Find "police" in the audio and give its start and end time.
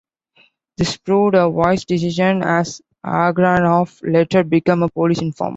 4.89-5.21